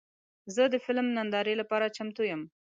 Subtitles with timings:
[0.55, 2.41] زه د فلم نندارې لپاره چمتو یم.